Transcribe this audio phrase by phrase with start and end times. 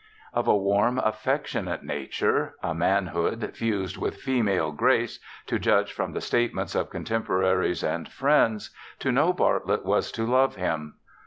[0.33, 6.21] Of a warm, affectionate nature— a manhood fused with female grace— to judge from the
[6.21, 10.95] statements of contemporaries and friends, to know Bartlett was to love him.